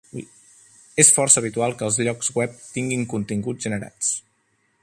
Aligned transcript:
És 1.03 1.11
força 1.17 1.39
habitual 1.43 1.77
que 1.81 1.87
els 1.89 2.01
llocs 2.07 2.33
web 2.39 2.57
tinguin 2.79 3.07
continguts 3.15 3.69
generats. 3.71 4.13